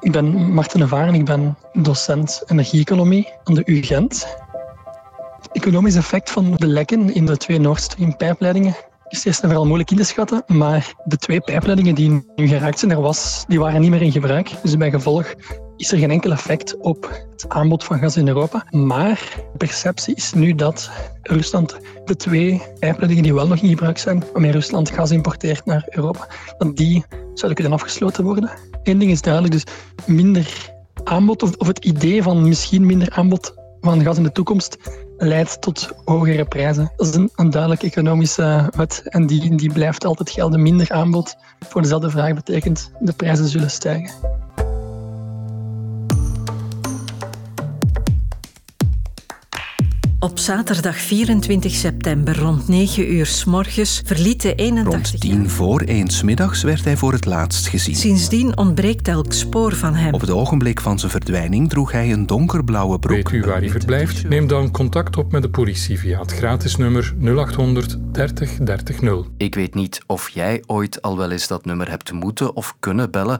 Ik 0.03 0.13
ben 0.13 0.53
Marten 0.53 0.81
de 0.81 0.89
Varen, 0.89 1.15
ik 1.15 1.25
ben 1.25 1.57
docent 1.73 2.43
energie-economie 2.47 3.29
aan 3.45 3.55
de 3.55 3.63
UGent. 3.65 4.37
Het 5.41 5.53
economisch 5.53 5.97
effect 5.97 6.31
van 6.31 6.55
de 6.55 6.67
lekken 6.67 7.15
in 7.15 7.27
de 7.27 7.37
twee 7.37 7.59
Nord 7.59 7.81
Stream 7.81 8.17
pijpleidingen 8.17 8.75
is 9.09 9.25
eerst 9.25 9.41
en 9.41 9.49
vooral 9.49 9.67
moeilijk 9.67 9.91
in 9.91 9.97
te 9.97 10.05
schatten, 10.05 10.43
maar 10.47 10.95
de 11.05 11.17
twee 11.17 11.41
pijpleidingen 11.41 11.95
die 11.95 12.25
nu 12.37 12.47
geraakt 12.49 12.79
zijn, 12.79 12.91
er 12.91 13.01
was, 13.01 13.45
die 13.49 13.59
waren 13.59 13.81
niet 13.81 13.91
meer 13.91 14.03
in 14.03 14.13
gebruik. 14.13 14.51
Dus 14.63 14.77
bij 14.77 14.91
gevolg 14.91 15.35
is 15.77 15.93
er 15.93 15.99
geen 15.99 16.11
enkel 16.11 16.31
effect 16.31 16.77
op 16.79 17.27
het 17.31 17.49
aanbod 17.49 17.85
van 17.85 17.99
gas 17.99 18.17
in 18.17 18.29
Europa. 18.29 18.67
Maar 18.71 19.35
de 19.37 19.59
perceptie 19.59 20.15
is 20.15 20.33
nu 20.33 20.55
dat 20.55 20.91
Rusland 21.23 21.77
de 22.05 22.17
twee 22.17 22.63
pijpleidingen 22.79 23.23
die 23.23 23.35
wel 23.35 23.47
nog 23.47 23.59
in 23.59 23.69
gebruik 23.69 23.99
zijn, 23.99 24.25
waarmee 24.33 24.53
Rusland 24.53 24.91
gas 24.91 25.11
importeert 25.11 25.65
naar 25.65 25.87
Europa, 25.91 26.29
dat 26.59 26.77
die 26.77 27.05
zouden 27.35 27.55
kunnen 27.55 27.73
afgesloten 27.73 28.25
worden. 28.25 28.51
Eén 28.83 28.99
ding 28.99 29.11
is 29.11 29.21
duidelijk, 29.21 29.53
dus 29.53 29.65
minder 30.07 30.73
aanbod 31.05 31.43
of, 31.43 31.57
of 31.57 31.67
het 31.67 31.85
idee 31.85 32.23
van 32.23 32.49
misschien 32.49 32.87
minder 32.87 33.11
aanbod 33.11 33.55
van 33.81 34.03
gas 34.03 34.17
in 34.17 34.23
de 34.23 34.33
toekomst 34.33 34.77
leidt 35.17 35.61
tot 35.61 35.91
hogere 36.05 36.45
prijzen. 36.45 36.93
Dat 36.97 37.07
is 37.07 37.15
een, 37.15 37.31
een 37.37 37.51
duidelijk 37.51 37.83
economische 37.83 38.71
wet 38.77 39.03
en 39.05 39.27
die, 39.27 39.57
die 39.57 39.73
blijft 39.73 40.05
altijd 40.05 40.31
gelden. 40.31 40.63
Minder 40.63 40.91
aanbod 40.91 41.37
voor 41.61 41.83
dezelfde 41.83 42.11
vraag 42.11 42.35
betekent 42.35 42.91
de 43.01 43.13
prijzen 43.13 43.49
zullen 43.49 43.71
stijgen. 43.71 44.32
Op 50.23 50.39
zaterdag 50.39 50.97
24 50.97 51.73
september 51.73 52.39
rond 52.39 52.69
9 52.69 53.13
uur 53.13 53.27
s 53.27 53.45
morgens 53.45 54.03
verliet 54.05 54.43
de 54.43 54.55
81 54.55 55.11
Rond 55.11 55.21
tien 55.21 55.51
voor 55.51 55.81
één 55.81 56.11
's 56.11 56.23
middags 56.23 56.63
werd 56.63 56.85
hij 56.85 56.97
voor 56.97 57.13
het 57.13 57.25
laatst 57.25 57.67
gezien. 57.67 57.97
Sindsdien 57.97 58.57
ontbreekt 58.57 59.09
elk 59.09 59.33
spoor 59.33 59.75
van 59.75 59.95
hem. 59.95 60.15
Op 60.15 60.21
het 60.21 60.31
ogenblik 60.31 60.81
van 60.81 60.99
zijn 60.99 61.11
verdwijning 61.11 61.69
droeg 61.69 61.93
hij 61.93 62.13
een 62.13 62.27
donkerblauwe 62.27 62.99
broek. 62.99 63.31
Weet 63.31 63.43
u 63.43 63.47
waar 63.47 63.59
hij 63.59 63.71
verblijft? 63.71 64.29
Neem 64.29 64.47
dan 64.47 64.71
contact 64.71 65.17
op 65.17 65.33
met 65.33 65.43
de 65.43 65.51
politie 65.51 65.99
via 65.99 66.21
het 66.21 66.33
gratis 66.33 66.77
nummer 66.77 67.15
0800 67.19 67.99
30 68.13 68.57
30 68.57 69.01
0. 69.01 69.27
Ik 69.37 69.55
weet 69.55 69.75
niet 69.75 70.01
of 70.07 70.29
jij 70.29 70.63
ooit 70.67 71.03
al 71.03 71.17
wel 71.17 71.31
eens 71.31 71.47
dat 71.47 71.65
nummer 71.65 71.91
hebt 71.91 72.13
moeten 72.13 72.57
of 72.57 72.75
kunnen 72.81 73.11
bellen 73.11 73.39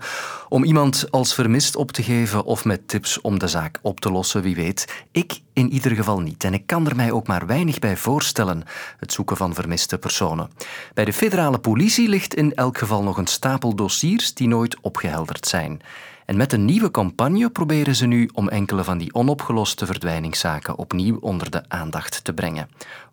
om 0.49 0.65
iemand 0.65 1.07
als 1.11 1.35
vermist 1.35 1.77
op 1.77 1.93
te 1.93 2.03
geven 2.03 2.45
of 2.45 2.65
met 2.65 2.89
tips 2.89 3.21
om 3.21 3.39
de 3.39 3.49
zaak 3.49 3.79
op 3.83 4.01
te 4.01 4.11
lossen, 4.11 4.43
wie 4.43 4.55
weet. 4.55 5.05
Ik 5.13 5.41
in 5.53 5.73
ieder 5.73 5.93
geval 5.93 6.21
niet. 6.21 6.45
En 6.45 6.55
ik 6.55 6.67
kan 6.67 6.87
er 6.87 6.97
mij 6.97 7.11
ook 7.11 7.27
maar 7.27 7.47
weinig 7.47 7.79
bij 7.79 7.97
voorstellen, 7.97 8.63
het 8.99 9.13
zoeken 9.13 9.37
van 9.37 9.55
vermiste 9.55 9.99
personen. 9.99 10.51
Bij 10.95 11.05
de 11.05 11.13
federale 11.13 11.59
politie 11.59 12.09
ligt 12.09 12.35
in 12.35 12.55
elk 12.55 12.79
geval 12.79 13.03
nog 13.03 13.17
een 13.17 13.27
stapel 13.27 13.75
dossiers 13.75 14.35
die 14.35 14.49
nooit 14.49 14.81
opgehelderd 14.81 15.47
zijn. 15.47 15.81
En 16.27 16.37
met 16.37 16.53
een 16.53 16.65
nieuwe 16.65 16.91
campagne 16.91 17.51
proberen 17.51 17.95
ze 17.95 18.07
nu 18.07 18.29
om 18.33 18.49
enkele 18.49 18.85
van 18.85 18.99
die 18.99 19.15
onopgeloste 19.15 19.87
verdwijningszaken 19.87 20.79
opnieuw 20.79 21.19
onder 21.21 21.51
de 21.51 21.63
aandacht 21.69 22.25
te 22.25 22.33
brengen. 22.33 22.69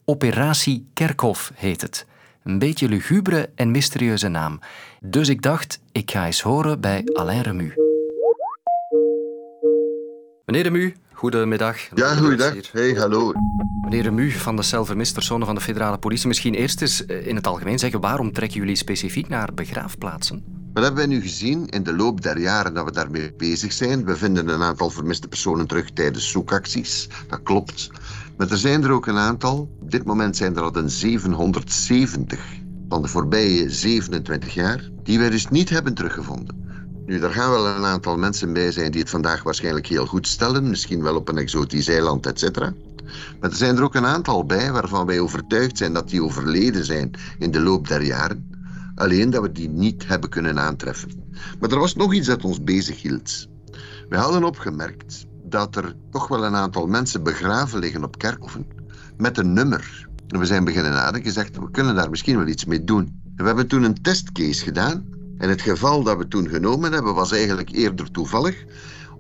Operatie 0.05 0.87
Kerkhof 0.93 1.51
heet 1.55 1.81
het. 1.81 2.05
Een 2.43 2.59
beetje 2.59 2.89
lugubere 2.89 3.49
en 3.55 3.71
mysterieuze 3.71 4.27
naam. 4.27 4.59
Dus 4.99 5.29
ik 5.29 5.41
dacht, 5.41 5.79
ik 5.91 6.11
ga 6.11 6.25
eens 6.25 6.41
horen 6.41 6.81
bij 6.81 7.03
Alain 7.13 7.41
Remu. 7.41 7.73
Meneer 10.45 10.63
Remu, 10.63 10.95
goedemiddag. 11.19 11.77
Ja, 11.95 12.15
goeiedag. 12.15 12.71
Hey, 12.71 12.93
hallo. 12.93 13.31
Meneer 13.81 14.03
Remu 14.03 14.31
van 14.31 14.55
de 14.55 14.61
cel 14.61 14.85
vermist 14.85 15.13
personen 15.13 15.45
van 15.45 15.55
de 15.55 15.61
federale 15.61 15.97
politie. 15.97 16.27
Misschien 16.27 16.53
eerst 16.53 16.81
eens 16.81 17.05
eh, 17.05 17.27
in 17.27 17.35
het 17.35 17.47
algemeen 17.47 17.79
zeggen, 17.79 17.99
waarom 17.99 18.31
trekken 18.31 18.59
jullie 18.59 18.75
specifiek 18.75 19.29
naar 19.29 19.53
begraafplaatsen? 19.53 20.43
Wat 20.73 20.83
hebben 20.83 21.07
wij 21.07 21.15
nu 21.15 21.21
gezien 21.21 21.67
in 21.67 21.83
de 21.83 21.95
loop 21.95 22.21
der 22.21 22.39
jaren 22.39 22.73
dat 22.73 22.85
we 22.85 22.91
daarmee 22.91 23.33
bezig 23.37 23.73
zijn? 23.73 24.05
We 24.05 24.15
vinden 24.15 24.47
een 24.47 24.61
aantal 24.61 24.89
vermiste 24.89 25.27
personen 25.27 25.67
terug 25.67 25.91
tijdens 25.91 26.31
zoekacties. 26.31 27.07
Dat 27.27 27.43
klopt. 27.43 27.89
Maar 28.37 28.51
er 28.51 28.57
zijn 28.57 28.83
er 28.83 28.91
ook 28.91 29.07
een 29.07 29.17
aantal. 29.17 29.69
Op 29.81 29.91
dit 29.91 30.05
moment 30.05 30.37
zijn 30.37 30.55
er 30.55 30.61
al 30.61 30.75
een 30.75 30.89
770 30.89 32.39
van 32.89 33.01
de 33.01 33.07
voorbije 33.07 33.69
27 33.69 34.53
jaar 34.53 34.89
die 35.03 35.19
wij 35.19 35.29
dus 35.29 35.49
niet 35.49 35.69
hebben 35.69 35.93
teruggevonden. 35.93 36.58
Nu, 37.09 37.19
er 37.19 37.31
gaan 37.31 37.49
wel 37.49 37.67
een 37.67 37.85
aantal 37.85 38.17
mensen 38.17 38.53
bij 38.53 38.71
zijn 38.71 38.91
die 38.91 39.01
het 39.01 39.09
vandaag 39.09 39.43
waarschijnlijk 39.43 39.87
heel 39.87 40.05
goed 40.05 40.27
stellen. 40.27 40.69
Misschien 40.69 41.01
wel 41.01 41.15
op 41.15 41.29
een 41.29 41.37
exotisch 41.37 41.87
eiland, 41.87 42.25
et 42.25 42.39
cetera. 42.39 42.73
Maar 43.39 43.49
er 43.49 43.55
zijn 43.55 43.77
er 43.77 43.83
ook 43.83 43.95
een 43.95 44.05
aantal 44.05 44.45
bij 44.45 44.71
waarvan 44.71 45.05
wij 45.05 45.19
overtuigd 45.19 45.77
zijn 45.77 45.93
dat 45.93 46.09
die 46.09 46.23
overleden 46.23 46.85
zijn 46.85 47.11
in 47.39 47.51
de 47.51 47.59
loop 47.59 47.87
der 47.87 48.01
jaren. 48.01 48.49
Alleen 48.95 49.29
dat 49.29 49.41
we 49.41 49.51
die 49.51 49.69
niet 49.69 50.07
hebben 50.07 50.29
kunnen 50.29 50.59
aantreffen. 50.59 51.09
Maar 51.59 51.71
er 51.71 51.79
was 51.79 51.95
nog 51.95 52.13
iets 52.13 52.27
dat 52.27 52.43
ons 52.43 52.63
bezighield. 52.63 53.47
We 54.09 54.17
hadden 54.17 54.43
opgemerkt 54.43 55.25
dat 55.43 55.75
er 55.75 55.95
toch 56.11 56.27
wel 56.27 56.45
een 56.45 56.55
aantal 56.55 56.87
mensen 56.87 57.23
begraven 57.23 57.79
liggen 57.79 58.03
op 58.03 58.17
kerkhoven 58.17 58.67
met 59.17 59.37
een 59.37 59.53
nummer. 59.53 60.07
En 60.27 60.39
we 60.39 60.45
zijn 60.45 60.63
beginnen 60.63 60.91
nadenken 60.91 61.19
en 61.19 61.27
gezegd, 61.27 61.57
we 61.57 61.71
kunnen 61.71 61.95
daar 61.95 62.09
misschien 62.09 62.37
wel 62.37 62.47
iets 62.47 62.65
mee 62.65 62.83
doen. 62.83 63.21
En 63.35 63.43
we 63.43 63.45
hebben 63.45 63.67
toen 63.67 63.83
een 63.83 64.01
testcase 64.01 64.63
gedaan. 64.63 65.17
En 65.39 65.49
het 65.49 65.61
geval 65.61 66.03
dat 66.03 66.17
we 66.17 66.27
toen 66.27 66.49
genomen 66.49 66.91
hebben 66.91 67.13
was 67.13 67.31
eigenlijk 67.31 67.69
eerder 67.69 68.11
toevallig. 68.11 68.63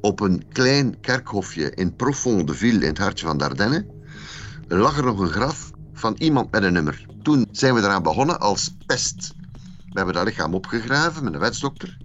Op 0.01 0.19
een 0.19 0.45
klein 0.51 0.99
kerkhofje 0.99 1.71
in 1.75 1.95
Profondeville, 1.95 2.81
in 2.81 2.87
het 2.87 2.97
hartje 2.97 3.25
van 3.25 3.37
Dardenne, 3.37 3.85
lag 4.67 4.97
er 4.97 5.05
nog 5.05 5.19
een 5.19 5.29
graf 5.29 5.71
van 5.93 6.15
iemand 6.17 6.51
met 6.51 6.63
een 6.63 6.73
nummer. 6.73 7.05
Toen 7.21 7.47
zijn 7.51 7.73
we 7.73 7.79
eraan 7.79 8.03
begonnen 8.03 8.39
als 8.39 8.75
pest. 8.85 9.33
We 9.89 9.97
hebben 9.97 10.13
dat 10.13 10.25
lichaam 10.25 10.53
opgegraven 10.53 11.23
met 11.23 11.33
een 11.33 11.39
wetsdokter. 11.39 11.97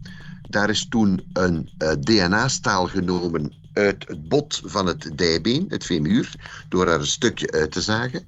Daar 0.48 0.70
is 0.70 0.88
toen 0.88 1.24
een 1.32 1.70
uh, 1.78 1.90
DNA-staal 1.90 2.86
genomen 2.86 3.52
uit 3.72 4.08
het 4.08 4.28
bot 4.28 4.62
van 4.64 4.86
het 4.86 5.10
dijbeen, 5.14 5.64
het 5.68 5.84
femur, 5.84 6.34
door 6.68 6.88
er 6.88 7.00
een 7.00 7.06
stukje 7.06 7.52
uit 7.52 7.72
te 7.72 7.80
zagen. 7.80 8.26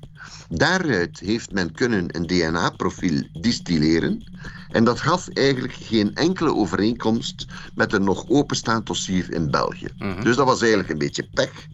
Daaruit 0.49 1.19
heeft 1.19 1.52
men 1.52 1.73
kunnen 1.73 2.16
een 2.16 2.26
DNA-profiel 2.26 3.28
distilleren. 3.33 4.25
En 4.70 4.85
dat 4.85 5.00
gaf 5.00 5.28
eigenlijk 5.28 5.75
geen 5.75 6.14
enkele 6.14 6.54
overeenkomst 6.54 7.46
met 7.75 7.92
een 7.92 8.04
nog 8.04 8.28
openstaand 8.28 8.87
dossier 8.87 9.32
in 9.32 9.50
België. 9.50 9.88
Dus 10.23 10.37
dat 10.37 10.46
was 10.46 10.61
eigenlijk 10.61 10.90
een 10.90 10.99
beetje 10.99 11.28
pech. 11.35 11.66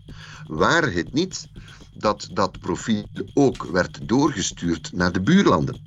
Waar 0.47 0.93
het 0.93 1.13
niet 1.13 1.49
dat 1.95 2.29
dat 2.33 2.59
profiel 2.61 3.05
ook 3.35 3.65
werd 3.65 4.09
doorgestuurd 4.09 4.91
naar 4.93 5.13
de 5.13 5.21
buurlanden. 5.21 5.81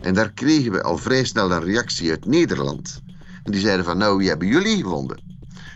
En 0.00 0.14
daar 0.14 0.32
kregen 0.32 0.72
we 0.72 0.82
al 0.82 0.98
vrij 0.98 1.24
snel 1.24 1.52
een 1.52 1.64
reactie 1.64 2.10
uit 2.10 2.24
Nederland. 2.24 3.02
En 3.42 3.52
die 3.52 3.60
zeiden 3.60 3.84
van, 3.84 3.98
nou, 3.98 4.16
wie 4.16 4.28
hebben 4.28 4.48
jullie 4.48 4.82
gevonden? 4.82 5.20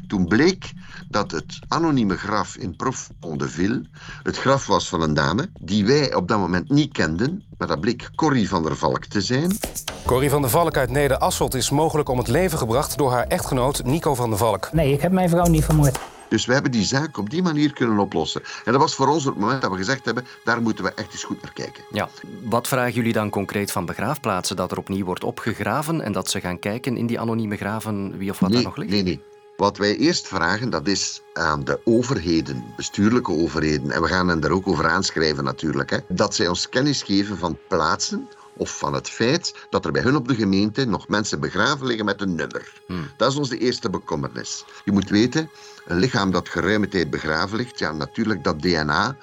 Toen 0.07 0.27
bleek 0.27 0.73
dat 1.09 1.31
het 1.31 1.59
anonieme 1.69 2.17
graf 2.17 2.57
in 2.57 2.77
Profondeville 2.77 3.83
het 4.23 4.39
graf 4.39 4.67
was 4.67 4.89
van 4.89 5.03
een 5.03 5.15
dame 5.15 5.49
die 5.61 5.87
wij 5.87 6.15
op 6.15 6.29
dat 6.29 6.39
moment 6.39 6.71
niet 6.71 6.93
kenden, 6.93 7.43
maar 7.59 7.69
dat 7.69 7.81
bleek 7.81 8.11
Corrie 8.15 8.49
van 8.49 8.63
der 8.63 8.77
Valk 8.77 9.05
te 9.05 9.21
zijn. 9.21 9.59
Corrie 10.07 10.31
van 10.31 10.41
der 10.41 10.51
Valk 10.51 10.77
uit 10.77 10.91
Neder-Asselt 10.91 11.55
is 11.55 11.71
mogelijk 11.71 12.09
om 12.09 12.19
het 12.19 12.29
leven 12.29 12.59
gebracht 12.59 12.99
door 12.99 13.13
haar 13.13 13.27
echtgenoot 13.27 13.85
Nico 13.85 14.15
van 14.15 14.29
der 14.29 14.39
Valk. 14.39 14.73
Nee, 14.73 14.93
ik 14.93 15.01
heb 15.01 15.13
mijn 15.13 15.29
vrouw 15.29 15.47
niet 15.47 15.65
vermoord. 15.65 15.99
Dus 16.29 16.47
we 16.47 16.53
hebben 16.53 16.71
die 16.71 16.85
zaak 16.85 17.19
op 17.19 17.31
die 17.31 17.43
manier 17.43 17.73
kunnen 17.73 17.99
oplossen. 17.99 18.43
En 18.65 18.73
dat 18.73 18.81
was 18.81 18.95
voor 18.95 19.09
ons 19.09 19.27
op 19.27 19.33
het 19.33 19.43
moment 19.43 19.63
dat 19.63 19.71
we 19.71 19.77
gezegd 19.77 20.05
hebben, 20.05 20.27
daar 20.45 20.63
moeten 20.63 20.85
we 20.85 20.93
echt 20.95 21.13
eens 21.13 21.25
goed 21.25 21.43
naar 21.43 21.53
kijken. 21.53 21.85
Ja. 21.91 22.09
Wat 22.43 22.69
vragen 22.69 22.93
jullie 22.93 23.13
dan 23.13 23.31
concreet 23.31 23.73
van 23.73 23.87
begraafplaatsen? 23.87 24.57
Dat 24.57 24.73
er 24.73 24.79
opnieuw 24.79 25.05
wordt 25.05 25.25
opgegraven 25.25 26.01
en 26.01 26.13
dat 26.13 26.31
ze 26.31 26.41
gaan 26.41 26.59
kijken 26.59 26.97
in 26.97 27.07
die 27.07 27.21
anonieme 27.21 27.57
graven 27.57 28.19
wie 28.19 28.31
of 28.31 28.39
wat 28.39 28.51
nee, 28.51 28.59
daar 28.59 28.69
nog 28.69 28.77
ligt? 28.77 28.91
Nee, 28.91 29.03
nee. 29.03 29.23
Wat 29.59 29.77
wij 29.77 29.97
eerst 29.97 30.29
vragen, 30.29 30.71
dat 30.71 30.87
is 30.87 31.23
aan 31.33 31.65
de 31.65 31.81
overheden, 31.85 32.65
bestuurlijke 32.77 33.33
overheden, 33.33 33.91
en 33.91 34.03
we 34.03 34.09
gaan 34.09 34.29
hen 34.29 34.41
daar 34.41 34.51
ook 34.51 34.69
over 34.69 34.89
aanschrijven 34.89 35.45
natuurlijk, 35.45 35.91
hè, 35.91 35.99
dat 36.09 36.35
zij 36.35 36.49
ons 36.49 36.69
kennis 36.69 37.03
geven 37.03 37.39
van 37.39 37.59
plaatsen 37.69 38.29
of 38.57 38.79
van 38.79 38.95
het 38.95 39.09
feit 39.11 39.55
dat 39.71 39.85
er 39.85 39.93
bij 39.93 40.03
hun 40.03 40.17
op 40.17 40.29
de 40.29 40.35
gemeente 40.35 40.85
nog 40.85 41.09
mensen 41.09 41.41
begraven 41.41 41.87
liggen 41.87 42.05
met 42.05 42.21
een 42.21 42.35
nummer. 42.35 42.73
Dat 43.17 43.31
is 43.31 43.37
onze 43.39 43.59
eerste 43.59 43.91
bekommernis. 43.91 44.65
Je 44.85 44.93
moet 44.93 45.09
weten, 45.09 45.51
een 45.87 45.99
lichaam 45.99 46.31
dat 46.31 46.49
geruime 46.49 46.89
tijd 46.89 47.11
begraven 47.11 47.57
ligt, 47.57 47.79
ja, 47.79 47.93
natuurlijk 47.93 48.45
dat 48.45 48.63
DNA, 48.63 49.17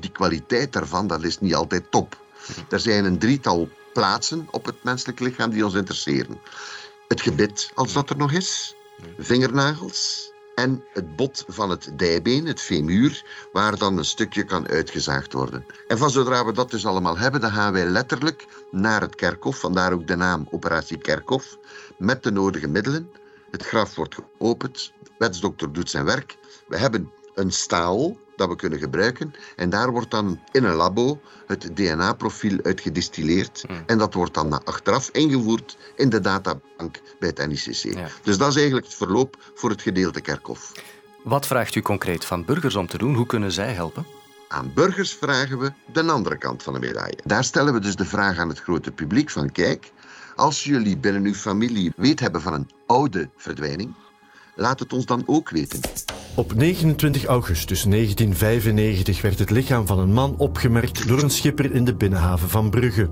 die 0.00 0.10
kwaliteit 0.10 0.72
daarvan, 0.72 1.06
dat 1.06 1.22
is 1.22 1.40
niet 1.40 1.54
altijd 1.54 1.90
top. 1.90 2.16
Er 2.68 2.80
zijn 2.80 3.04
een 3.04 3.18
drietal 3.18 3.68
plaatsen 3.92 4.48
op 4.50 4.66
het 4.66 4.84
menselijk 4.84 5.20
lichaam 5.20 5.50
die 5.50 5.64
ons 5.64 5.74
interesseren. 5.74 6.40
Het 7.08 7.20
gebit, 7.20 7.70
als 7.74 7.92
dat 7.92 8.10
er 8.10 8.16
nog 8.16 8.32
is, 8.32 8.74
vingernagels 9.18 10.32
en 10.54 10.84
het 10.92 11.16
bot 11.16 11.44
van 11.48 11.70
het 11.70 11.92
dijbeen, 11.96 12.46
het 12.46 12.60
femur, 12.60 13.24
waar 13.52 13.78
dan 13.78 13.98
een 13.98 14.04
stukje 14.04 14.44
kan 14.44 14.68
uitgezaagd 14.68 15.32
worden. 15.32 15.66
En 15.88 15.98
van 15.98 16.10
zodra 16.10 16.44
we 16.44 16.52
dat 16.52 16.70
dus 16.70 16.86
allemaal 16.86 17.18
hebben, 17.18 17.40
dan 17.40 17.50
gaan 17.50 17.72
wij 17.72 17.86
letterlijk 17.86 18.46
naar 18.70 19.00
het 19.00 19.14
kerkhof, 19.14 19.58
vandaar 19.58 19.92
ook 19.92 20.06
de 20.06 20.16
naam 20.16 20.46
Operatie 20.50 20.98
Kerkhof, 20.98 21.58
met 21.98 22.22
de 22.22 22.30
nodige 22.30 22.68
middelen. 22.68 23.10
Het 23.50 23.62
graf 23.62 23.94
wordt 23.94 24.14
geopend, 24.14 24.92
de 25.02 25.10
wetsdokter 25.18 25.72
doet 25.72 25.90
zijn 25.90 26.04
werk. 26.04 26.36
We 26.68 26.76
hebben 26.76 27.12
een 27.34 27.52
staal 27.52 28.16
dat 28.36 28.48
we 28.48 28.56
kunnen 28.56 28.78
gebruiken. 28.78 29.34
En 29.56 29.70
daar 29.70 29.90
wordt 29.90 30.10
dan 30.10 30.40
in 30.52 30.64
een 30.64 30.74
labo 30.74 31.20
het 31.46 31.70
DNA-profiel 31.76 32.58
uit 32.62 32.80
gedistilleerd. 32.80 33.64
En 33.86 33.98
dat 33.98 34.14
wordt 34.14 34.34
dan 34.34 34.64
achteraf 34.64 35.08
ingevoerd 35.08 35.76
in 35.96 36.08
de 36.08 36.20
databank 36.20 37.00
bij 37.18 37.28
het 37.34 37.46
NICC. 37.46 37.98
Dus 38.22 38.38
dat 38.38 38.48
is 38.48 38.56
eigenlijk 38.56 38.86
het 38.86 38.94
verloop 38.94 39.36
voor 39.54 39.70
het 39.70 39.82
gedeelte 39.82 40.20
kerkhof. 40.20 40.72
Wat 41.22 41.46
vraagt 41.46 41.74
u 41.74 41.82
concreet 41.82 42.24
van 42.24 42.44
burgers 42.44 42.74
om 42.74 42.86
te 42.86 42.98
doen? 42.98 43.14
Hoe 43.14 43.26
kunnen 43.26 43.52
zij 43.52 43.72
helpen? 43.72 44.06
Aan 44.48 44.72
burgers 44.74 45.12
vragen 45.12 45.58
we 45.58 45.72
de 45.92 46.02
andere 46.02 46.38
kant 46.38 46.62
van 46.62 46.72
de 46.72 46.78
medaille. 46.78 47.18
Daar 47.24 47.44
stellen 47.44 47.72
we 47.72 47.80
dus 47.80 47.96
de 47.96 48.04
vraag 48.04 48.38
aan 48.38 48.48
het 48.48 48.60
grote 48.60 48.90
publiek 48.90 49.30
van 49.30 49.52
kijk, 49.52 49.92
als 50.36 50.64
jullie 50.64 50.96
binnen 50.96 51.24
uw 51.24 51.34
familie 51.34 51.92
weet 51.96 52.20
hebben 52.20 52.40
van 52.40 52.52
een 52.52 52.70
oude 52.86 53.30
verdwijning, 53.36 53.94
laat 54.54 54.78
het 54.78 54.92
ons 54.92 55.06
dan 55.06 55.22
ook 55.26 55.50
weten. 55.50 55.80
Op 56.36 56.54
29 56.54 57.24
augustus 57.24 57.82
1995 57.82 59.22
werd 59.22 59.38
het 59.38 59.50
lichaam 59.50 59.86
van 59.86 59.98
een 59.98 60.12
man 60.12 60.34
opgemerkt 60.38 61.08
door 61.08 61.22
een 61.22 61.30
schipper 61.30 61.74
in 61.74 61.84
de 61.84 61.94
binnenhaven 61.94 62.48
van 62.48 62.70
Brugge. 62.70 63.10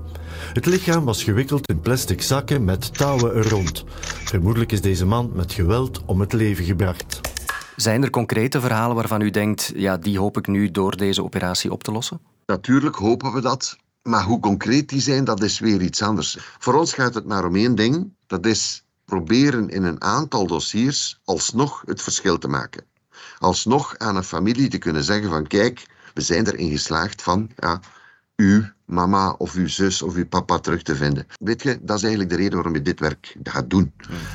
Het 0.53 0.65
lichaam 0.65 1.05
was 1.05 1.23
gewikkeld 1.23 1.67
in 1.67 1.79
plastic 1.79 2.21
zakken 2.21 2.63
met 2.63 2.97
touwen 2.97 3.35
er 3.35 3.49
rond. 3.49 3.83
Vermoedelijk 4.23 4.71
is 4.71 4.81
deze 4.81 5.05
man 5.05 5.31
met 5.33 5.53
geweld 5.53 6.01
om 6.05 6.19
het 6.19 6.33
leven 6.33 6.65
gebracht. 6.65 7.21
Zijn 7.75 8.03
er 8.03 8.09
concrete 8.09 8.61
verhalen 8.61 8.95
waarvan 8.95 9.21
u 9.21 9.29
denkt, 9.29 9.71
ja, 9.75 9.97
die 9.97 10.19
hoop 10.19 10.37
ik 10.37 10.47
nu 10.47 10.71
door 10.71 10.97
deze 10.97 11.23
operatie 11.23 11.71
op 11.71 11.83
te 11.83 11.91
lossen? 11.91 12.19
Natuurlijk 12.45 12.95
hopen 12.95 13.33
we 13.33 13.41
dat. 13.41 13.77
Maar 14.01 14.23
hoe 14.23 14.39
concreet 14.39 14.89
die 14.89 15.01
zijn, 15.01 15.23
dat 15.23 15.43
is 15.43 15.59
weer 15.59 15.81
iets 15.81 16.01
anders. 16.01 16.37
Voor 16.59 16.73
ons 16.73 16.93
gaat 16.93 17.13
het 17.13 17.25
maar 17.25 17.45
om 17.45 17.55
één 17.55 17.75
ding. 17.75 18.13
Dat 18.27 18.45
is 18.45 18.83
proberen 19.05 19.69
in 19.69 19.83
een 19.83 20.01
aantal 20.01 20.47
dossiers 20.47 21.19
alsnog 21.23 21.83
het 21.85 22.01
verschil 22.01 22.37
te 22.37 22.47
maken. 22.47 22.91
Alsnog 23.39 23.97
aan 23.97 24.15
een 24.15 24.23
familie 24.23 24.67
te 24.69 24.77
kunnen 24.77 25.03
zeggen 25.03 25.29
van 25.29 25.47
kijk, 25.47 25.85
We 26.13 26.21
zijn 26.21 26.47
erin 26.47 26.69
geslaagd 26.71 27.21
van 27.21 27.49
ja, 27.55 27.79
uw 28.35 28.63
mama 28.85 29.35
of 29.37 29.53
uw 29.53 29.67
zus 29.67 30.01
of 30.01 30.15
uw 30.15 30.27
papa 30.27 30.59
terug 30.59 30.81
te 30.81 30.95
vinden. 30.95 31.27
Weet 31.39 31.63
je, 31.63 31.79
dat 31.81 31.97
is 31.97 32.03
eigenlijk 32.03 32.31
de 32.31 32.37
reden 32.37 32.53
waarom 32.53 32.73
je 32.73 32.81
dit 32.81 32.99
werk 32.99 33.35
gaat 33.43 33.69
doen. 33.69 33.93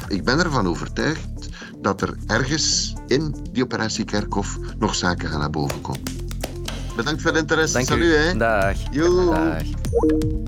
Ik 0.09 0.25
ben 0.25 0.39
ervan 0.39 0.69
overtuigd 0.69 1.49
dat 1.79 2.01
er 2.03 2.17
ergens 2.27 2.95
in 3.07 3.35
die 3.53 3.63
operatie 3.63 4.05
Kerkhof 4.05 4.59
nog 4.79 4.95
zaken 4.95 5.29
gaan 5.29 5.39
naar 5.41 5.51
boven 5.51 5.81
komen. 5.81 6.03
Bedankt 6.97 7.23
voor 7.23 7.31
het 7.31 7.41
interesse. 7.41 7.73
Dank 7.75 7.87
Salut, 7.87 8.05
u. 8.05 8.15
hè. 8.15 8.37
Dag. 8.37 8.83
Dag. 8.83 9.63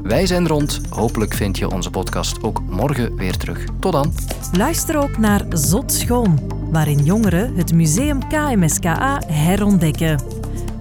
Wij 0.02 0.26
zijn 0.26 0.46
rond. 0.48 0.80
Hopelijk 0.88 1.34
vind 1.34 1.58
je 1.58 1.70
onze 1.70 1.90
podcast 1.90 2.42
ook 2.42 2.60
morgen 2.60 3.16
weer 3.16 3.36
terug. 3.36 3.64
Tot 3.80 3.92
dan. 3.92 4.12
Luister 4.52 4.96
ook 4.96 5.18
naar 5.18 5.44
Zot 5.48 5.92
Schoon, 5.92 6.38
waarin 6.70 7.04
jongeren 7.04 7.54
het 7.56 7.74
museum 7.74 8.28
KMSKA 8.28 9.20
herontdekken. 9.26 10.20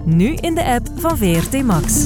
Nu 0.03 0.33
in 0.33 0.55
de 0.55 0.63
app 0.63 0.87
van 0.95 1.17
VRT 1.17 1.63
Max. 1.63 2.05